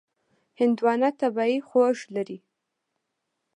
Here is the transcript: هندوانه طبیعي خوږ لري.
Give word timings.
هندوانه 0.59 1.09
طبیعي 1.21 1.57
خوږ 1.67 1.97
لري. 2.15 2.37